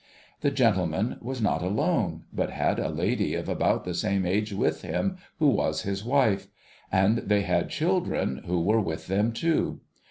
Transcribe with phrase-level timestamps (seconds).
[0.39, 4.81] The gentleman was not alone, but had a lady of about the same age with
[4.81, 6.47] him, who was his \\'ife;
[6.91, 9.81] and they had children, who were with them too.